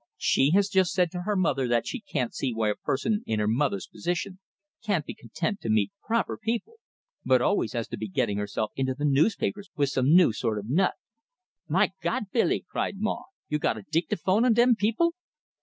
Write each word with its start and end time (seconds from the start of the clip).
She 0.17 0.49
has 0.55 0.67
just 0.67 0.93
said 0.93 1.11
to 1.11 1.21
her 1.25 1.35
mother 1.35 1.67
that 1.67 1.85
she 1.85 1.99
can't 1.99 2.33
see 2.33 2.55
why 2.55 2.69
a 2.69 2.75
person 2.75 3.21
in 3.27 3.37
her 3.39 3.47
mother's 3.47 3.85
position 3.85 4.39
can't 4.83 5.05
be 5.05 5.13
content 5.13 5.61
to 5.61 5.69
meet 5.69 5.91
proper 6.03 6.39
people, 6.39 6.77
but 7.23 7.39
always 7.39 7.73
has 7.73 7.87
to 7.89 7.97
be 7.99 8.07
getting 8.07 8.39
herself 8.39 8.71
into 8.75 8.95
the 8.95 9.05
newspapers 9.05 9.69
with 9.75 9.89
some 9.89 10.15
new 10.15 10.33
sort 10.33 10.57
of 10.57 10.67
nut." 10.67 10.95
"My 11.67 11.91
Gawd, 12.01 12.31
Billy!" 12.33 12.65
cried 12.67 12.95
Maw. 12.99 13.25
"You 13.47 13.59
got 13.59 13.77
a 13.77 13.85
dictaphone 13.91 14.43
on 14.43 14.53
dem 14.53 14.75
people?" 14.75 15.13